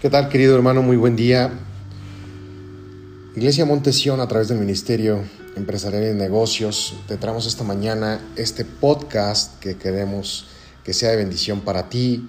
¿Qué 0.00 0.08
tal, 0.08 0.30
querido 0.30 0.56
hermano? 0.56 0.80
Muy 0.80 0.96
buen 0.96 1.14
día. 1.14 1.50
Iglesia 3.36 3.66
Montesión, 3.66 4.20
a 4.20 4.28
través 4.28 4.48
del 4.48 4.56
Ministerio 4.56 5.22
Empresarial 5.56 6.16
y 6.16 6.18
Negocios, 6.18 6.94
te 7.06 7.18
traemos 7.18 7.46
esta 7.46 7.64
mañana 7.64 8.18
este 8.36 8.64
podcast 8.64 9.60
que 9.60 9.76
queremos 9.76 10.46
que 10.84 10.94
sea 10.94 11.10
de 11.10 11.18
bendición 11.18 11.60
para 11.60 11.90
ti. 11.90 12.26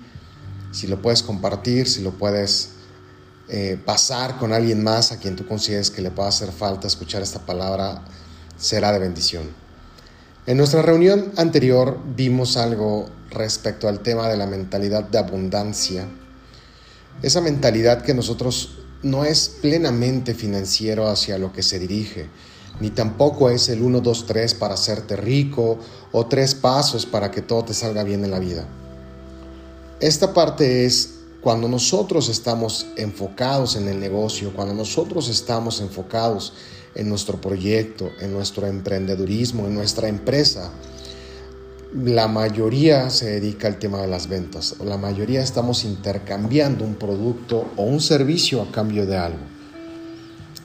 Si 0.73 0.87
lo 0.87 1.01
puedes 1.01 1.23
compartir, 1.23 1.87
si 1.87 2.01
lo 2.01 2.11
puedes 2.11 2.71
eh, 3.47 3.79
pasar 3.85 4.37
con 4.37 4.51
alguien 4.51 4.83
más 4.83 5.13
a 5.13 5.19
quien 5.19 5.37
tú 5.37 5.47
consideres 5.47 5.89
que 5.89 6.01
le 6.01 6.11
pueda 6.11 6.27
hacer 6.27 6.51
falta 6.51 6.87
escuchar 6.87 7.21
esta 7.21 7.45
palabra, 7.45 8.03
será 8.57 8.91
de 8.91 8.99
bendición. 8.99 9.43
En 10.45 10.57
nuestra 10.57 10.81
reunión 10.81 11.31
anterior 11.37 11.97
vimos 12.17 12.57
algo 12.57 13.09
respecto 13.29 13.87
al 13.87 14.01
tema 14.01 14.27
de 14.27 14.35
la 14.35 14.45
mentalidad 14.45 15.05
de 15.05 15.19
abundancia 15.19 16.05
esa 17.21 17.41
mentalidad 17.41 18.03
que 18.03 18.13
nosotros 18.13 18.77
no 19.03 19.25
es 19.25 19.49
plenamente 19.49 20.33
financiero 20.33 21.07
hacia 21.07 21.37
lo 21.37 21.51
que 21.53 21.63
se 21.63 21.79
dirige, 21.79 22.27
ni 22.79 22.89
tampoco 22.89 23.49
es 23.49 23.69
el 23.69 23.81
1, 23.81 24.01
2, 24.01 24.25
3 24.25 24.53
para 24.55 24.73
hacerte 24.73 25.15
rico 25.15 25.79
o 26.11 26.25
tres 26.25 26.55
pasos 26.55 27.05
para 27.05 27.31
que 27.31 27.41
todo 27.41 27.65
te 27.65 27.73
salga 27.73 28.03
bien 28.03 28.23
en 28.23 28.31
la 28.31 28.39
vida. 28.39 28.67
Esta 29.99 30.33
parte 30.33 30.85
es 30.85 31.15
cuando 31.41 31.67
nosotros 31.67 32.29
estamos 32.29 32.87
enfocados 32.97 33.75
en 33.75 33.87
el 33.87 33.99
negocio, 33.99 34.53
cuando 34.53 34.73
nosotros 34.73 35.29
estamos 35.29 35.81
enfocados 35.81 36.53
en 36.95 37.09
nuestro 37.09 37.39
proyecto, 37.39 38.11
en 38.19 38.33
nuestro 38.33 38.67
emprendedurismo, 38.67 39.67
en 39.67 39.75
nuestra 39.75 40.07
empresa, 40.07 40.71
la 41.93 42.29
mayoría 42.29 43.09
se 43.09 43.25
dedica 43.31 43.67
al 43.67 43.77
tema 43.77 43.99
de 44.01 44.07
las 44.07 44.27
ventas, 44.27 44.75
la 44.81 44.95
mayoría 44.95 45.41
estamos 45.41 45.83
intercambiando 45.83 46.85
un 46.85 46.95
producto 46.95 47.69
o 47.75 47.83
un 47.83 47.99
servicio 47.99 48.61
a 48.61 48.71
cambio 48.71 49.05
de 49.05 49.17
algo. 49.17 49.43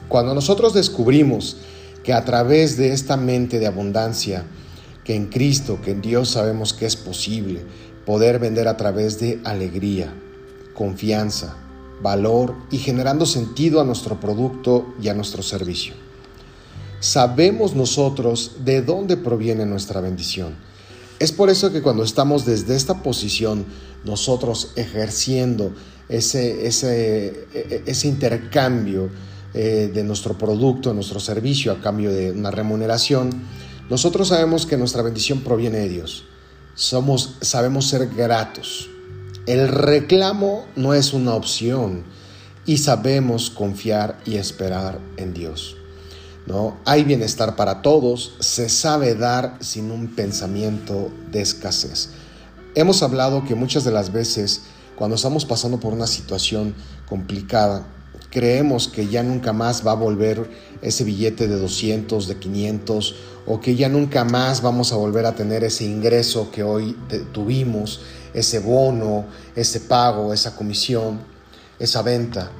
Cuando 0.08 0.34
nosotros 0.34 0.72
descubrimos 0.72 1.56
que 2.05 2.12
a 2.12 2.24
través 2.24 2.77
de 2.77 2.92
esta 2.92 3.16
mente 3.16 3.58
de 3.58 3.66
abundancia, 3.66 4.44
que 5.02 5.16
en 5.16 5.27
Cristo, 5.27 5.80
que 5.83 5.91
en 5.91 6.00
Dios 6.00 6.30
sabemos 6.30 6.72
que 6.72 6.86
es 6.86 6.94
posible 6.94 7.62
poder 8.05 8.38
vender 8.38 8.68
a 8.68 8.77
través 8.77 9.18
de 9.18 9.40
alegría, 9.42 10.14
confianza, 10.74 11.56
valor 12.02 12.55
y 12.70 12.78
generando 12.78 13.27
sentido 13.27 13.80
a 13.80 13.84
nuestro 13.84 14.20
producto 14.20 14.94
y 15.02 15.08
a 15.08 15.14
nuestro 15.14 15.42
servicio. 15.42 15.94
Sabemos 17.00 17.74
nosotros 17.74 18.58
de 18.64 18.80
dónde 18.83 19.16
proviene 19.16 19.66
nuestra 19.66 20.00
bendición 20.00 20.66
es 21.19 21.33
por 21.33 21.50
eso 21.50 21.72
que 21.72 21.83
cuando 21.83 22.03
estamos 22.03 22.45
desde 22.45 22.77
esta 22.77 23.03
posición, 23.03 23.64
nosotros 24.05 24.72
ejerciendo 24.77 25.73
ese, 26.08 26.67
ese, 26.67 27.47
e, 27.53 27.55
e, 27.55 27.83
ese 27.86 28.08
intercambio 28.08 29.11
eh, 29.55 29.91
de 29.92 30.05
nuestro 30.05 30.36
producto, 30.36 30.92
nuestro 30.92 31.19
servicio 31.20 31.73
a 31.73 31.81
cambio 31.81 32.12
de 32.12 32.31
una 32.31 32.50
remuneración, 32.50 33.31
nosotros 33.89 34.28
sabemos 34.28 34.67
que 34.67 34.77
nuestra 34.77 35.03
bendición 35.03 35.41
proviene 35.41 35.78
de 35.78 35.89
Dios. 35.89 36.25
Somos, 36.75 37.36
sabemos 37.41 37.89
ser 37.89 38.08
gratos. 38.08 38.91
El 39.47 39.69
reclamo 39.69 40.67
no 40.77 40.92
es 40.92 41.12
una 41.12 41.34
opción 41.34 42.05
y 42.67 42.78
sabemos 42.78 43.48
confiar 43.48 44.19
y 44.27 44.36
esperar 44.36 44.98
en 45.17 45.33
Dios. 45.33 45.77
¿No? 46.47 46.77
Hay 46.84 47.05
bienestar 47.05 47.56
para 47.56 47.83
todos, 47.83 48.34
se 48.41 48.69
sabe 48.69 49.14
dar 49.14 49.56
sin 49.61 49.91
un 49.91 50.14
pensamiento 50.14 51.11
de 51.30 51.42
escasez. 51.42 52.11
Hemos 52.75 53.02
hablado 53.02 53.44
que 53.44 53.55
muchas 53.55 53.84
de 53.84 53.91
las 53.91 54.12
veces 54.12 54.62
cuando 54.97 55.17
estamos 55.17 55.44
pasando 55.44 55.79
por 55.79 55.92
una 55.92 56.07
situación 56.07 56.74
complicada, 57.07 57.86
creemos 58.30 58.89
que 58.89 59.07
ya 59.08 59.23
nunca 59.23 59.52
más 59.52 59.86
va 59.86 59.92
a 59.92 59.95
volver 59.95 60.51
ese 60.80 61.05
billete 61.05 61.48
de 61.48 61.58
200, 61.58 62.27
de 62.27 62.36
500, 62.39 63.14
o 63.46 63.61
que 63.61 63.77
ya 63.77 63.90
nunca 63.90 64.24
más 64.24 64.63
vamos 64.63 64.92
a 64.92 64.96
volver 64.96 65.27
a 65.27 65.34
tener 65.34 65.64
ese 65.64 65.84
ingreso 65.84 66.51
que 66.51 66.63
hoy 66.63 66.96
tuvimos, 67.33 68.01
ese 68.33 68.58
bono, 68.58 69.27
ese 69.55 69.80
pago, 69.80 70.33
esa 70.33 70.57
comisión, 70.57 71.20
esa 71.78 72.01
venta. 72.01 72.51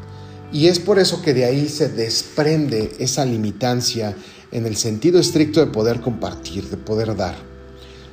Y 0.53 0.69
es 0.69 0.79
por 0.79 0.99
eso 0.99 1.23
que 1.23 1.35
de 1.35 1.45
ahí 1.45 1.69
se 1.69 1.89
desprende 1.89 2.93
esa 2.99 3.25
limitancia 3.25 4.17
en 4.53 4.67
el 4.67 4.77
sentido 4.77 5.19
estricto 5.19 5.61
de 5.61 5.67
poder 5.67 6.01
compartir, 6.01 6.69
de 6.69 6.77
poder 6.77 7.17
dar. 7.17 7.35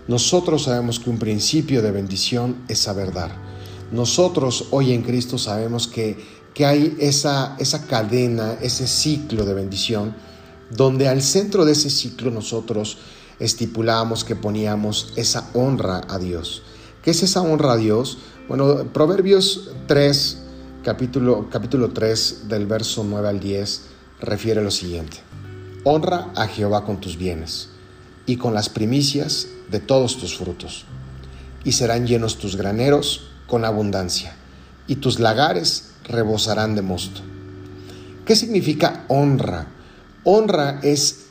Nosotros 0.07 0.63
sabemos 0.63 0.99
que 0.99 1.09
un 1.09 1.19
principio 1.19 1.81
de 1.81 1.91
bendición 1.91 2.57
es 2.67 2.79
saber 2.79 3.13
dar. 3.13 3.31
Nosotros 3.91 4.67
hoy 4.71 4.91
en 4.91 5.03
Cristo 5.03 5.37
sabemos 5.37 5.87
que, 5.87 6.17
que 6.53 6.65
hay 6.65 6.97
esa, 6.99 7.55
esa 7.59 7.85
cadena, 7.85 8.57
ese 8.61 8.87
ciclo 8.87 9.45
de 9.45 9.53
bendición, 9.53 10.15
donde 10.71 11.07
al 11.07 11.21
centro 11.21 11.63
de 11.63 11.73
ese 11.73 11.89
ciclo 11.89 12.31
nosotros 12.31 12.97
estipulamos 13.39 14.23
que 14.23 14.35
poníamos 14.35 15.13
esa 15.15 15.49
honra 15.53 16.01
a 16.09 16.17
Dios. 16.17 16.63
¿Qué 17.03 17.11
es 17.11 17.23
esa 17.23 17.41
honra 17.41 17.73
a 17.73 17.77
Dios? 17.77 18.17
Bueno, 18.47 18.85
Proverbios 18.91 19.71
3, 19.87 20.42
capítulo, 20.83 21.47
capítulo 21.49 21.91
3 21.91 22.49
del 22.49 22.67
verso 22.67 23.05
9 23.05 23.29
al 23.29 23.39
10 23.39 23.81
refiere 24.19 24.61
lo 24.61 24.69
siguiente. 24.69 25.17
Honra 25.85 26.31
a 26.35 26.47
Jehová 26.47 26.83
con 26.83 26.99
tus 26.99 27.17
bienes 27.17 27.69
y 28.25 28.35
con 28.35 28.53
las 28.53 28.67
primicias 28.67 29.47
de 29.71 29.79
todos 29.79 30.17
tus 30.17 30.37
frutos, 30.37 30.85
y 31.63 31.71
serán 31.71 32.05
llenos 32.05 32.37
tus 32.37 32.57
graneros 32.57 33.31
con 33.47 33.63
abundancia, 33.63 34.35
y 34.85 34.97
tus 34.97 35.19
lagares 35.19 35.91
rebosarán 36.03 36.75
de 36.75 36.81
mosto. 36.81 37.21
¿Qué 38.25 38.35
significa 38.35 39.05
honra? 39.07 39.67
Honra 40.25 40.79
es 40.83 41.27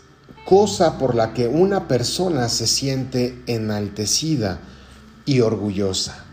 cosa 0.47 0.99
por 0.99 1.15
la 1.15 1.35
que 1.35 1.47
una 1.47 1.89
persona 1.89 2.49
se 2.49 2.67
siente 2.67 3.43
enaltecida 3.47 4.61
y 5.27 5.41
orgullosa. 5.41 6.25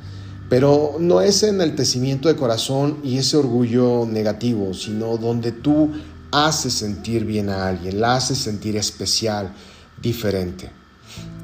Pero 0.50 0.96
no 1.00 1.22
ese 1.22 1.50
enaltecimiento 1.50 2.28
de 2.28 2.36
corazón 2.36 2.98
y 3.04 3.20
ese 3.20 3.38
orgullo 3.38 4.08
negativo, 4.10 4.74
sino 4.74 5.18
donde 5.18 5.52
tú 5.52 5.92
haces 6.32 6.74
sentir 6.74 7.24
bien 7.24 7.50
a 7.50 7.68
alguien, 7.68 8.02
la 8.02 8.16
haces 8.16 8.40
sentir 8.40 8.76
especial, 8.76 9.54
diferente. 10.02 10.72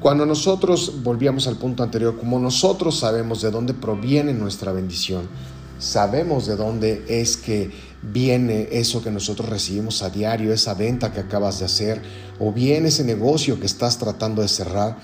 Cuando 0.00 0.26
nosotros, 0.26 1.02
volvíamos 1.02 1.46
al 1.46 1.56
punto 1.56 1.82
anterior, 1.82 2.18
como 2.18 2.38
nosotros 2.38 2.98
sabemos 2.98 3.42
de 3.42 3.50
dónde 3.50 3.74
proviene 3.74 4.32
nuestra 4.32 4.72
bendición, 4.72 5.28
sabemos 5.78 6.46
de 6.46 6.56
dónde 6.56 7.04
es 7.08 7.36
que 7.36 7.70
viene 8.02 8.68
eso 8.72 9.02
que 9.02 9.10
nosotros 9.10 9.48
recibimos 9.48 10.02
a 10.02 10.10
diario, 10.10 10.52
esa 10.52 10.74
venta 10.74 11.12
que 11.12 11.20
acabas 11.20 11.58
de 11.58 11.64
hacer, 11.64 12.02
o 12.38 12.52
bien 12.52 12.86
ese 12.86 13.04
negocio 13.04 13.58
que 13.58 13.66
estás 13.66 13.98
tratando 13.98 14.42
de 14.42 14.48
cerrar, 14.48 14.98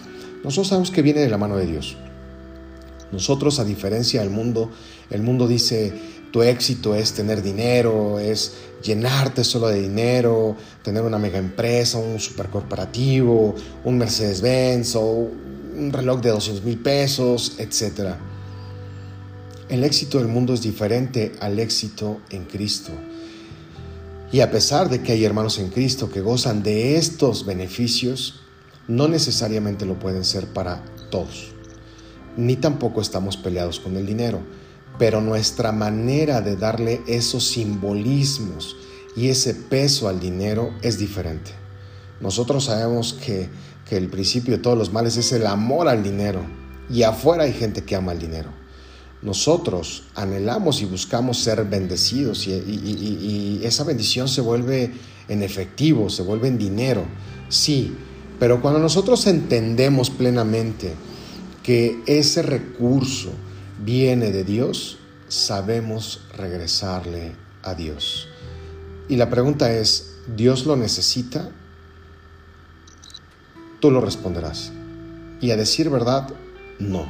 nosotros 0.44 0.68
sabemos 0.68 0.90
que 0.90 1.02
viene 1.02 1.20
de 1.20 1.30
la 1.30 1.38
mano 1.38 1.56
de 1.56 1.66
Dios. 1.66 1.96
Nosotros, 3.12 3.58
a 3.58 3.64
diferencia 3.64 4.20
del 4.20 4.30
mundo, 4.30 4.70
el 5.10 5.22
mundo 5.22 5.46
dice, 5.46 5.92
tu 6.32 6.42
éxito 6.42 6.94
es 6.94 7.12
tener 7.12 7.42
dinero, 7.42 8.18
es 8.18 8.54
llenarte 8.82 9.44
solo 9.44 9.68
de 9.68 9.82
dinero, 9.82 10.56
tener 10.82 11.02
una 11.02 11.18
mega 11.18 11.38
empresa, 11.38 11.98
un 11.98 12.18
supercorporativo, 12.18 13.54
un 13.84 13.98
Mercedes-Benz 13.98 14.96
o 14.96 15.28
un 15.76 15.92
reloj 15.92 16.22
de 16.22 16.30
200 16.30 16.64
mil 16.64 16.78
pesos, 16.78 17.56
etc. 17.58 18.14
El 19.68 19.84
éxito 19.84 20.18
del 20.18 20.28
mundo 20.28 20.54
es 20.54 20.62
diferente 20.62 21.32
al 21.40 21.58
éxito 21.58 22.22
en 22.30 22.44
Cristo. 22.46 22.92
Y 24.32 24.40
a 24.40 24.50
pesar 24.50 24.88
de 24.88 25.02
que 25.02 25.12
hay 25.12 25.26
hermanos 25.26 25.58
en 25.58 25.68
Cristo 25.68 26.10
que 26.10 26.22
gozan 26.22 26.62
de 26.62 26.96
estos 26.96 27.44
beneficios, 27.44 28.40
no 28.88 29.06
necesariamente 29.06 29.84
lo 29.84 29.98
pueden 29.98 30.24
ser 30.24 30.46
para 30.46 30.82
todos 31.10 31.51
ni 32.36 32.56
tampoco 32.56 33.00
estamos 33.00 33.36
peleados 33.36 33.80
con 33.80 33.96
el 33.96 34.06
dinero, 34.06 34.40
pero 34.98 35.20
nuestra 35.20 35.72
manera 35.72 36.40
de 36.40 36.56
darle 36.56 37.00
esos 37.06 37.44
simbolismos 37.48 38.76
y 39.16 39.28
ese 39.28 39.54
peso 39.54 40.08
al 40.08 40.20
dinero 40.20 40.72
es 40.82 40.98
diferente. 40.98 41.50
Nosotros 42.20 42.64
sabemos 42.64 43.14
que, 43.14 43.48
que 43.88 43.96
el 43.96 44.08
principio 44.08 44.56
de 44.56 44.62
todos 44.62 44.78
los 44.78 44.92
males 44.92 45.16
es 45.16 45.32
el 45.32 45.46
amor 45.46 45.88
al 45.88 46.02
dinero 46.02 46.40
y 46.88 47.02
afuera 47.02 47.44
hay 47.44 47.52
gente 47.52 47.82
que 47.82 47.96
ama 47.96 48.12
el 48.12 48.18
dinero. 48.18 48.50
Nosotros 49.22 50.04
anhelamos 50.14 50.82
y 50.82 50.84
buscamos 50.84 51.38
ser 51.38 51.64
bendecidos 51.64 52.46
y, 52.46 52.52
y 52.52 53.60
esa 53.62 53.84
bendición 53.84 54.28
se 54.28 54.40
vuelve 54.40 54.92
en 55.28 55.42
efectivo, 55.42 56.10
se 56.10 56.22
vuelve 56.22 56.48
en 56.48 56.58
dinero, 56.58 57.04
sí, 57.48 57.94
pero 58.40 58.60
cuando 58.60 58.80
nosotros 58.80 59.26
entendemos 59.28 60.10
plenamente 60.10 60.94
que 61.62 62.02
ese 62.06 62.42
recurso 62.42 63.30
viene 63.84 64.30
de 64.30 64.44
Dios, 64.44 64.98
sabemos 65.28 66.20
regresarle 66.36 67.34
a 67.62 67.74
Dios. 67.74 68.28
Y 69.08 69.16
la 69.16 69.30
pregunta 69.30 69.72
es, 69.72 70.16
¿Dios 70.36 70.66
lo 70.66 70.76
necesita? 70.76 71.50
Tú 73.80 73.90
lo 73.90 74.00
responderás. 74.00 74.72
Y 75.40 75.50
a 75.50 75.56
decir 75.56 75.90
verdad, 75.90 76.28
no. 76.78 77.06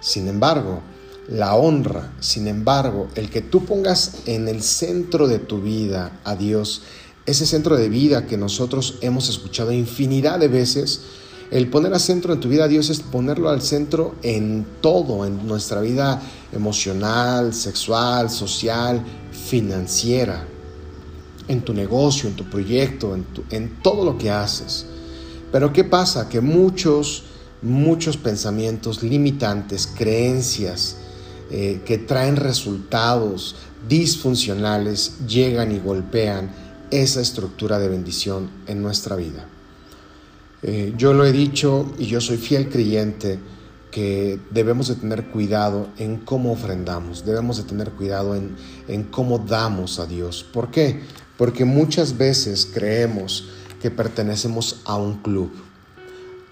Sin 0.00 0.28
embargo, 0.28 0.82
la 1.28 1.54
honra. 1.54 2.12
Sin 2.20 2.48
embargo, 2.48 3.08
el 3.14 3.30
que 3.30 3.40
tú 3.40 3.64
pongas 3.64 4.22
en 4.26 4.48
el 4.48 4.62
centro 4.62 5.28
de 5.28 5.38
tu 5.38 5.60
vida 5.60 6.18
a 6.24 6.34
Dios, 6.34 6.82
ese 7.26 7.46
centro 7.46 7.76
de 7.76 7.88
vida 7.88 8.26
que 8.26 8.36
nosotros 8.36 8.98
hemos 9.00 9.28
escuchado 9.28 9.72
infinidad 9.72 10.40
de 10.40 10.48
veces, 10.48 11.02
el 11.50 11.68
poner 11.68 11.92
al 11.92 12.00
centro 12.00 12.32
en 12.32 12.40
tu 12.40 12.48
vida 12.48 12.64
a 12.64 12.68
Dios 12.68 12.90
es 12.90 13.00
ponerlo 13.00 13.50
al 13.50 13.60
centro 13.60 14.14
en 14.22 14.64
todo, 14.80 15.26
en 15.26 15.48
nuestra 15.48 15.80
vida 15.80 16.22
emocional, 16.52 17.52
sexual, 17.52 18.30
social, 18.30 19.02
financiera, 19.32 20.46
en 21.48 21.62
tu 21.62 21.74
negocio, 21.74 22.28
en 22.28 22.36
tu 22.36 22.44
proyecto, 22.44 23.16
en, 23.50 23.82
todo 23.82 24.04
lo 24.04 24.16
que 24.16 24.30
haces. 24.30 24.86
Pero 25.50 25.72
¿qué 25.72 25.82
pasa? 25.82 26.28
Que 26.28 26.40
muchos, 26.40 27.24
muchos 27.62 28.16
pensamientos 28.16 29.02
limitantes, 29.02 29.88
creencias 29.88 30.98
eh, 31.50 31.80
que 31.84 31.98
traen 31.98 32.36
resultados 32.36 33.56
disfuncionales 33.88 35.26
llegan 35.26 35.72
y 35.72 35.80
golpean 35.80 36.52
esa 36.92 37.20
estructura 37.20 37.80
de 37.80 37.88
bendición 37.88 38.50
en 38.68 38.82
nuestra 38.82 39.16
vida. 39.16 39.48
Eh, 40.62 40.92
yo 40.96 41.12
lo 41.14 41.24
he 41.24 41.32
dicho 41.32 41.92
y 41.98 42.06
yo 42.06 42.20
soy 42.20 42.36
fiel 42.36 42.68
creyente 42.68 43.38
que 43.90 44.38
debemos 44.50 44.88
de 44.88 44.94
tener 44.94 45.26
cuidado 45.26 45.88
en 45.98 46.18
cómo 46.18 46.52
ofrendamos, 46.52 47.24
debemos 47.24 47.56
de 47.56 47.64
tener 47.64 47.90
cuidado 47.90 48.36
en, 48.36 48.54
en 48.86 49.04
cómo 49.04 49.38
damos 49.38 49.98
a 49.98 50.06
Dios. 50.06 50.44
¿Por 50.44 50.70
qué? 50.70 51.00
Porque 51.36 51.64
muchas 51.64 52.16
veces 52.16 52.70
creemos 52.72 53.48
que 53.80 53.90
pertenecemos 53.90 54.82
a 54.84 54.96
un 54.96 55.18
club. 55.22 55.50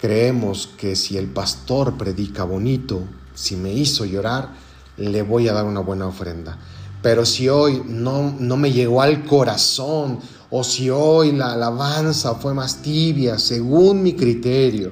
Creemos 0.01 0.67
que 0.77 0.95
si 0.95 1.17
el 1.17 1.27
pastor 1.27 1.97
predica 1.97 2.43
bonito, 2.43 3.03
si 3.35 3.55
me 3.55 3.71
hizo 3.73 4.05
llorar, 4.05 4.49
le 4.97 5.21
voy 5.21 5.47
a 5.47 5.53
dar 5.53 5.65
una 5.65 5.81
buena 5.81 6.07
ofrenda. 6.07 6.57
Pero 7.01 7.25
si 7.25 7.47
hoy 7.47 7.81
no, 7.85 8.35
no 8.37 8.57
me 8.57 8.71
llegó 8.71 9.01
al 9.01 9.25
corazón 9.25 10.19
o 10.49 10.63
si 10.63 10.89
hoy 10.89 11.31
la 11.31 11.53
alabanza 11.53 12.35
fue 12.35 12.53
más 12.53 12.81
tibia, 12.81 13.37
según 13.37 14.01
mi 14.03 14.13
criterio, 14.13 14.91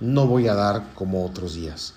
no 0.00 0.26
voy 0.26 0.48
a 0.48 0.54
dar 0.54 0.94
como 0.94 1.24
otros 1.24 1.54
días. 1.54 1.94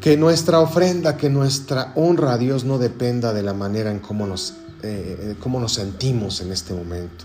Que 0.00 0.16
nuestra 0.16 0.60
ofrenda, 0.60 1.16
que 1.16 1.30
nuestra 1.30 1.92
honra 1.96 2.34
a 2.34 2.38
Dios 2.38 2.64
no 2.64 2.78
dependa 2.78 3.32
de 3.32 3.42
la 3.42 3.54
manera 3.54 3.90
en 3.90 4.00
cómo 4.00 4.26
nos, 4.26 4.54
eh, 4.82 5.36
cómo 5.40 5.60
nos 5.60 5.72
sentimos 5.72 6.40
en 6.40 6.52
este 6.52 6.74
momento. 6.74 7.24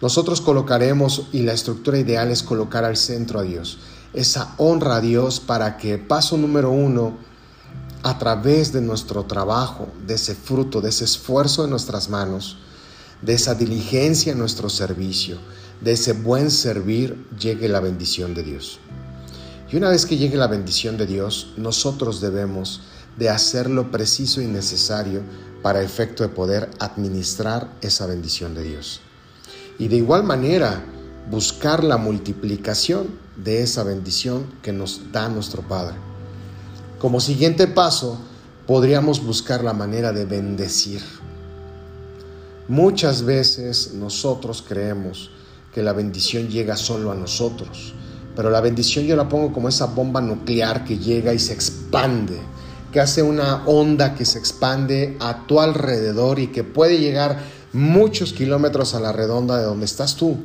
Nosotros 0.00 0.40
colocaremos, 0.42 1.28
y 1.32 1.42
la 1.42 1.54
estructura 1.54 1.98
ideal 1.98 2.30
es 2.30 2.42
colocar 2.42 2.84
al 2.84 2.96
centro 2.96 3.40
a 3.40 3.42
Dios, 3.42 3.78
esa 4.12 4.54
honra 4.58 4.96
a 4.96 5.00
Dios 5.00 5.40
para 5.40 5.78
que, 5.78 5.98
paso 5.98 6.36
número 6.36 6.70
uno, 6.70 7.16
a 8.02 8.18
través 8.18 8.72
de 8.72 8.80
nuestro 8.80 9.24
trabajo, 9.24 9.88
de 10.06 10.14
ese 10.14 10.34
fruto, 10.34 10.80
de 10.80 10.90
ese 10.90 11.04
esfuerzo 11.04 11.64
en 11.64 11.70
nuestras 11.70 12.08
manos, 12.08 12.58
de 13.22 13.34
esa 13.34 13.54
diligencia 13.54 14.32
en 14.32 14.38
nuestro 14.38 14.68
servicio, 14.68 15.38
de 15.80 15.92
ese 15.92 16.12
buen 16.12 16.50
servir, 16.50 17.26
llegue 17.38 17.68
la 17.68 17.80
bendición 17.80 18.34
de 18.34 18.42
Dios. 18.42 18.78
Y 19.70 19.76
una 19.76 19.88
vez 19.88 20.06
que 20.06 20.16
llegue 20.16 20.36
la 20.36 20.46
bendición 20.46 20.96
de 20.96 21.06
Dios, 21.06 21.52
nosotros 21.56 22.20
debemos 22.20 22.82
de 23.16 23.30
hacer 23.30 23.68
lo 23.68 23.90
preciso 23.90 24.40
y 24.40 24.46
necesario 24.46 25.22
para 25.62 25.82
efecto 25.82 26.22
de 26.22 26.28
poder 26.28 26.70
administrar 26.78 27.72
esa 27.80 28.06
bendición 28.06 28.54
de 28.54 28.62
Dios. 28.62 29.00
Y 29.78 29.88
de 29.88 29.96
igual 29.96 30.22
manera, 30.22 30.84
buscar 31.30 31.82
la 31.82 31.96
multiplicación 31.96 33.08
de 33.36 33.62
esa 33.62 33.82
bendición 33.82 34.46
que 34.62 34.72
nos 34.72 35.12
da 35.12 35.28
nuestro 35.28 35.62
Padre. 35.62 35.96
Como 36.98 37.20
siguiente 37.20 37.66
paso, 37.66 38.18
podríamos 38.66 39.24
buscar 39.24 39.62
la 39.62 39.72
manera 39.72 40.12
de 40.12 40.24
bendecir 40.24 41.02
Muchas 42.68 43.22
veces 43.22 43.92
nosotros 43.94 44.64
creemos 44.66 45.30
que 45.72 45.84
la 45.84 45.92
bendición 45.92 46.48
llega 46.48 46.76
solo 46.76 47.12
a 47.12 47.14
nosotros, 47.14 47.94
pero 48.34 48.50
la 48.50 48.60
bendición 48.60 49.04
yo 49.04 49.14
la 49.14 49.28
pongo 49.28 49.52
como 49.52 49.68
esa 49.68 49.86
bomba 49.86 50.20
nuclear 50.20 50.84
que 50.84 50.98
llega 50.98 51.32
y 51.32 51.38
se 51.38 51.52
expande, 51.52 52.36
que 52.90 52.98
hace 52.98 53.22
una 53.22 53.64
onda 53.66 54.16
que 54.16 54.24
se 54.24 54.40
expande 54.40 55.16
a 55.20 55.46
tu 55.46 55.60
alrededor 55.60 56.40
y 56.40 56.48
que 56.48 56.64
puede 56.64 56.98
llegar 56.98 57.38
muchos 57.72 58.32
kilómetros 58.32 58.96
a 58.96 59.00
la 59.00 59.12
redonda 59.12 59.58
de 59.58 59.64
donde 59.64 59.86
estás 59.86 60.16
tú. 60.16 60.38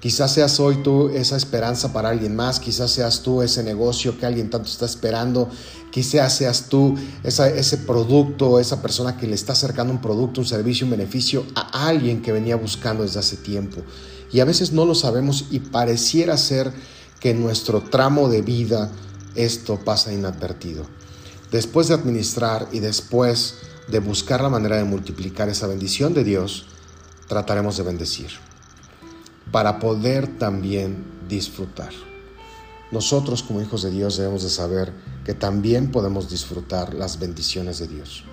Quizás 0.00 0.32
seas 0.32 0.60
hoy 0.60 0.76
tú 0.84 1.08
esa 1.08 1.36
esperanza 1.36 1.92
para 1.92 2.10
alguien 2.10 2.36
más, 2.36 2.60
quizás 2.60 2.92
seas 2.92 3.22
tú 3.22 3.42
ese 3.42 3.64
negocio 3.64 4.16
que 4.16 4.26
alguien 4.26 4.48
tanto 4.48 4.68
está 4.68 4.84
esperando, 4.84 5.50
quizás 5.90 6.36
seas 6.36 6.68
tú 6.68 6.94
ese 7.24 7.78
producto, 7.78 8.60
esa 8.60 8.80
persona 8.80 9.16
que 9.16 9.26
le 9.26 9.34
está 9.34 9.54
acercando 9.54 9.92
un 9.92 10.00
producto, 10.00 10.40
un 10.40 10.46
servicio, 10.46 10.86
un 10.86 10.92
beneficio 10.92 11.44
a 11.56 11.88
alguien 11.88 12.22
que 12.22 12.30
venía 12.30 12.54
buscando 12.54 13.02
desde 13.02 13.18
hace 13.18 13.38
tiempo. 13.38 13.82
Y 14.30 14.38
a 14.38 14.44
veces 14.44 14.70
no 14.70 14.84
lo 14.84 14.94
sabemos 14.94 15.46
y 15.50 15.58
pareciera 15.58 16.36
ser 16.36 16.72
que 17.18 17.30
en 17.30 17.42
nuestro 17.42 17.82
tramo 17.82 18.28
de 18.28 18.42
vida 18.42 18.92
esto 19.34 19.80
pasa 19.84 20.12
inadvertido. 20.12 20.86
Después 21.50 21.88
de 21.88 21.94
administrar 21.94 22.68
y 22.70 22.78
después 22.78 23.56
de 23.88 23.98
buscar 23.98 24.42
la 24.42 24.48
manera 24.48 24.76
de 24.76 24.84
multiplicar 24.84 25.48
esa 25.48 25.66
bendición 25.66 26.14
de 26.14 26.22
Dios, 26.22 26.66
trataremos 27.26 27.76
de 27.78 27.82
bendecir 27.82 28.47
para 29.52 29.78
poder 29.78 30.38
también 30.38 31.04
disfrutar. 31.28 31.90
Nosotros 32.90 33.42
como 33.42 33.60
hijos 33.60 33.82
de 33.82 33.90
Dios 33.90 34.16
debemos 34.16 34.42
de 34.42 34.50
saber 34.50 34.92
que 35.24 35.34
también 35.34 35.90
podemos 35.90 36.30
disfrutar 36.30 36.94
las 36.94 37.18
bendiciones 37.18 37.78
de 37.78 37.88
Dios. 37.88 38.24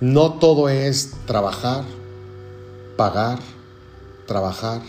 No 0.00 0.34
todo 0.34 0.68
es 0.68 1.12
trabajar, 1.26 1.84
pagar, 2.96 3.38
trabajar, 4.26 4.82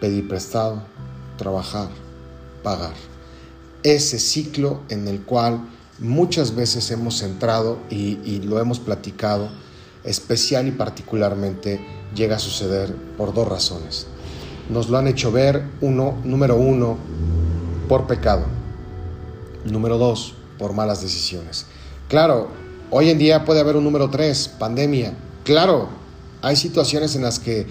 pedir 0.00 0.28
prestado, 0.28 0.82
trabajar, 1.38 1.88
pagar. 2.62 2.94
Ese 3.82 4.18
ciclo 4.18 4.82
en 4.88 5.08
el 5.08 5.22
cual 5.22 5.60
muchas 5.98 6.54
veces 6.54 6.90
hemos 6.90 7.22
entrado 7.22 7.78
y, 7.90 8.18
y 8.24 8.40
lo 8.42 8.60
hemos 8.60 8.78
platicado, 8.78 9.48
especial 10.04 10.66
y 10.68 10.72
particularmente 10.72 11.80
llega 12.14 12.36
a 12.36 12.40
suceder 12.40 12.94
por 13.16 13.32
dos 13.32 13.48
razones 13.48 14.06
nos 14.68 14.88
lo 14.88 14.98
han 14.98 15.06
hecho 15.06 15.30
ver, 15.30 15.62
uno, 15.80 16.18
número 16.24 16.56
uno, 16.56 16.96
por 17.88 18.06
pecado. 18.06 18.46
Número 19.64 19.98
dos, 19.98 20.34
por 20.58 20.72
malas 20.72 21.02
decisiones. 21.02 21.66
Claro, 22.08 22.48
hoy 22.90 23.10
en 23.10 23.18
día 23.18 23.44
puede 23.44 23.60
haber 23.60 23.76
un 23.76 23.84
número 23.84 24.10
tres, 24.10 24.48
pandemia. 24.48 25.14
Claro, 25.44 25.88
hay 26.42 26.56
situaciones 26.56 27.16
en 27.16 27.22
las 27.22 27.38
que 27.38 27.66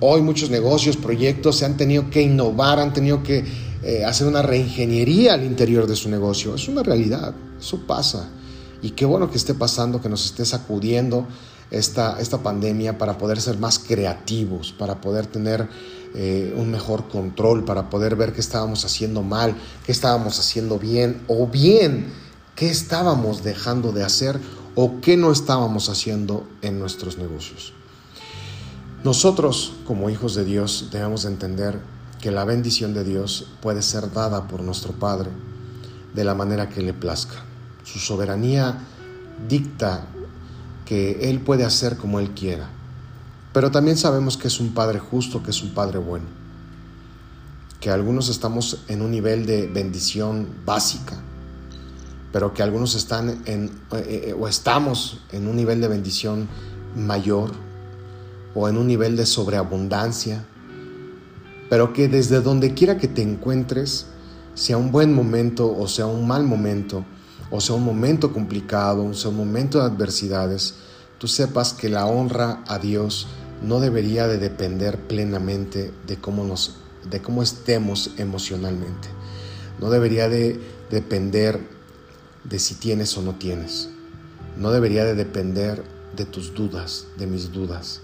hoy 0.00 0.22
muchos 0.22 0.50
negocios, 0.50 0.96
proyectos 0.96 1.56
se 1.56 1.64
han 1.64 1.76
tenido 1.76 2.10
que 2.10 2.22
innovar, 2.22 2.78
han 2.78 2.92
tenido 2.92 3.22
que 3.22 3.44
eh, 3.82 4.04
hacer 4.04 4.26
una 4.26 4.42
reingeniería 4.42 5.34
al 5.34 5.44
interior 5.44 5.86
de 5.86 5.96
su 5.96 6.08
negocio. 6.08 6.54
Es 6.54 6.68
una 6.68 6.82
realidad, 6.82 7.34
eso 7.58 7.80
pasa. 7.86 8.28
Y 8.82 8.90
qué 8.90 9.04
bueno 9.04 9.30
que 9.30 9.38
esté 9.38 9.54
pasando, 9.54 10.00
que 10.00 10.08
nos 10.08 10.24
esté 10.26 10.44
sacudiendo 10.44 11.26
esta, 11.70 12.20
esta 12.20 12.38
pandemia 12.38 12.98
para 12.98 13.18
poder 13.18 13.40
ser 13.40 13.58
más 13.58 13.78
creativos, 13.78 14.72
para 14.72 15.00
poder 15.00 15.26
tener 15.26 15.68
eh, 16.14 16.54
un 16.56 16.70
mejor 16.70 17.08
control, 17.08 17.64
para 17.64 17.90
poder 17.90 18.16
ver 18.16 18.32
qué 18.32 18.40
estábamos 18.40 18.84
haciendo 18.84 19.22
mal, 19.22 19.56
qué 19.84 19.92
estábamos 19.92 20.38
haciendo 20.38 20.78
bien, 20.78 21.22
o 21.26 21.46
bien 21.46 22.12
qué 22.54 22.70
estábamos 22.70 23.42
dejando 23.42 23.92
de 23.92 24.04
hacer 24.04 24.38
o 24.76 25.00
qué 25.00 25.16
no 25.16 25.32
estábamos 25.32 25.88
haciendo 25.88 26.46
en 26.62 26.78
nuestros 26.78 27.18
negocios. 27.18 27.72
Nosotros, 29.02 29.74
como 29.86 30.08
hijos 30.08 30.34
de 30.34 30.44
Dios, 30.44 30.88
debemos 30.90 31.24
entender 31.24 31.78
que 32.20 32.30
la 32.30 32.44
bendición 32.44 32.94
de 32.94 33.04
Dios 33.04 33.48
puede 33.60 33.82
ser 33.82 34.12
dada 34.12 34.48
por 34.48 34.62
nuestro 34.62 34.92
Padre 34.92 35.30
de 36.14 36.24
la 36.24 36.34
manera 36.34 36.68
que 36.68 36.80
le 36.80 36.94
plazca. 36.94 37.44
Su 37.84 37.98
soberanía 37.98 38.78
dicta 39.48 40.06
que 40.84 41.30
Él 41.30 41.40
puede 41.40 41.64
hacer 41.64 41.96
como 41.96 42.20
Él 42.20 42.30
quiera. 42.30 42.68
Pero 43.52 43.70
también 43.70 43.96
sabemos 43.96 44.36
que 44.36 44.48
es 44.48 44.60
un 44.60 44.74
Padre 44.74 44.98
justo, 44.98 45.42
que 45.42 45.50
es 45.50 45.62
un 45.62 45.74
Padre 45.74 45.98
bueno. 45.98 46.26
Que 47.80 47.90
algunos 47.90 48.28
estamos 48.28 48.84
en 48.88 49.02
un 49.02 49.10
nivel 49.10 49.46
de 49.46 49.66
bendición 49.66 50.48
básica, 50.64 51.16
pero 52.32 52.52
que 52.52 52.62
algunos 52.62 52.94
están 52.94 53.42
en, 53.46 53.66
eh, 53.92 54.28
eh, 54.28 54.36
o 54.38 54.48
estamos 54.48 55.20
en 55.30 55.46
un 55.46 55.56
nivel 55.56 55.80
de 55.80 55.88
bendición 55.88 56.48
mayor 56.96 57.52
o 58.54 58.68
en 58.68 58.76
un 58.76 58.86
nivel 58.86 59.16
de 59.16 59.26
sobreabundancia, 59.26 60.44
pero 61.68 61.92
que 61.92 62.08
desde 62.08 62.40
donde 62.40 62.74
quiera 62.74 62.98
que 62.98 63.08
te 63.08 63.22
encuentres, 63.22 64.06
sea 64.54 64.76
un 64.76 64.92
buen 64.92 65.12
momento 65.12 65.76
o 65.76 65.88
sea 65.88 66.06
un 66.06 66.26
mal 66.26 66.44
momento, 66.44 67.04
o 67.56 67.60
sea 67.60 67.76
un 67.76 67.84
momento 67.84 68.32
complicado, 68.32 69.04
o 69.04 69.14
sea 69.14 69.30
un 69.30 69.36
momento 69.36 69.78
de 69.78 69.84
adversidades, 69.84 70.74
tú 71.18 71.28
sepas 71.28 71.72
que 71.72 71.88
la 71.88 72.04
honra 72.04 72.64
a 72.66 72.80
Dios 72.80 73.28
no 73.62 73.78
debería 73.78 74.26
de 74.26 74.38
depender 74.38 74.98
plenamente 74.98 75.92
de 76.04 76.16
cómo, 76.16 76.42
nos, 76.42 76.74
de 77.08 77.22
cómo 77.22 77.44
estemos 77.44 78.10
emocionalmente. 78.18 79.06
No 79.80 79.88
debería 79.88 80.28
de 80.28 80.60
depender 80.90 81.60
de 82.42 82.58
si 82.58 82.74
tienes 82.74 83.16
o 83.16 83.22
no 83.22 83.36
tienes. 83.36 83.88
No 84.56 84.72
debería 84.72 85.04
de 85.04 85.14
depender 85.14 85.84
de 86.16 86.24
tus 86.24 86.54
dudas, 86.54 87.06
de 87.18 87.28
mis 87.28 87.52
dudas 87.52 88.00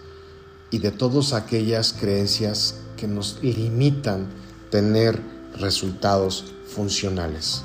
y 0.71 0.78
de 0.78 0.92
todas 0.92 1.33
aquellas 1.33 1.92
creencias 1.92 2.76
que 2.97 3.09
nos 3.09 3.40
limitan 3.42 4.28
tener 4.71 5.21
resultados 5.59 6.45
funcionales. 6.69 7.64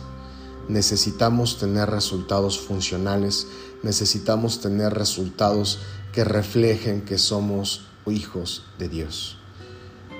Necesitamos 0.67 1.59
tener 1.59 1.89
resultados 1.89 2.59
funcionales, 2.59 3.47
necesitamos 3.83 4.61
tener 4.61 4.93
resultados 4.93 5.79
que 6.11 6.23
reflejen 6.23 7.01
que 7.01 7.17
somos 7.17 7.85
hijos 8.07 8.63
de 8.79 8.89
Dios. 8.89 9.37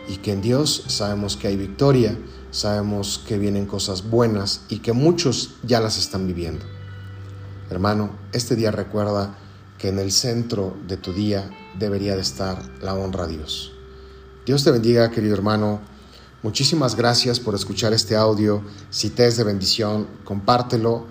Y 0.08 0.18
que 0.18 0.34
en 0.34 0.42
Dios 0.42 0.84
sabemos 0.88 1.36
que 1.36 1.48
hay 1.48 1.58
victoria, 1.58 2.18
sabemos 2.52 3.24
que 3.28 3.40
vienen 3.40 3.66
cosas 3.66 4.10
buenas 4.10 4.62
y 4.70 4.80
que 4.80 4.94
muchos 4.94 5.56
ya 5.64 5.80
las 5.80 5.98
están 5.98 6.28
viviendo. 6.28 6.66
Hermano, 7.70 8.12
este 8.32 8.56
día 8.56 8.70
recuerda 8.72 9.36
que 9.80 9.90
en 9.90 10.00
el 10.00 10.12
centro 10.12 10.78
de 10.88 10.98
tu 10.98 11.12
día 11.12 11.50
debería 11.80 12.16
de 12.16 12.22
estar 12.22 12.62
la 12.82 12.94
honra 12.94 13.24
a 13.24 13.28
Dios. 13.28 13.72
Dios 14.46 14.64
te 14.64 14.72
bendiga, 14.72 15.10
querido 15.10 15.34
hermano. 15.34 15.82
Muchísimas 16.46 16.96
gracias 16.96 17.40
por 17.40 17.56
escuchar 17.56 17.92
este 17.92 18.16
audio. 18.16 18.62
Si 18.92 19.10
te 19.10 19.26
es 19.26 19.36
de 19.36 19.44
bendición, 19.44 20.06
compártelo. 20.24 21.08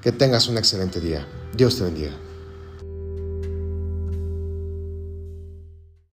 Que 0.00 0.12
tengas 0.12 0.46
un 0.46 0.56
excelente 0.56 1.00
día. 1.00 1.26
Dios 1.52 1.78
te 1.78 1.82
bendiga. 1.82 2.12